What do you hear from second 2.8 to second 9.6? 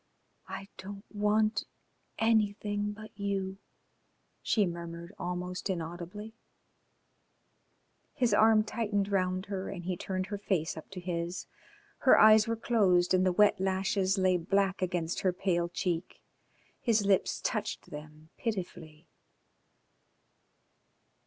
but you," she murmured almost inaudibly. His arm tightened round